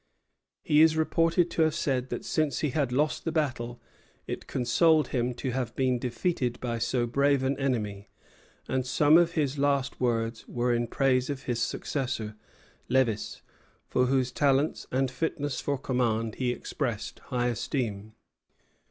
[0.63, 3.79] He is reported to have said that since he had lost the battle
[4.25, 8.09] it consoled him to have been defeated by so brave an enemy;
[8.67, 12.33] and some of his last words were in praise of his successor,
[12.89, 13.41] Lévis,
[13.85, 18.15] for whose talents and fitness for command he expressed high esteem.